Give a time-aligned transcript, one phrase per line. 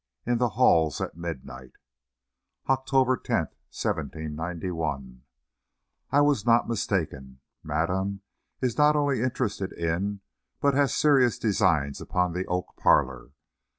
[0.25, 1.73] IN THE HALLS AT MIDNIGHT.
[2.67, 3.37] OCTOBER 10,
[3.69, 5.21] 1791.
[6.09, 7.39] I was not mistaken.
[7.61, 8.21] Madame
[8.61, 10.21] is not only interested in,
[10.59, 13.29] but has serious designs upon the oak parlor.